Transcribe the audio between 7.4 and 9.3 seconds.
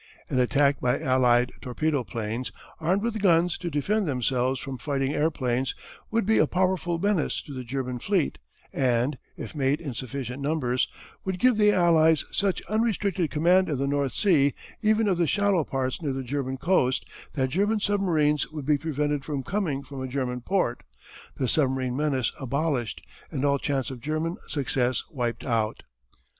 to the German fleet and,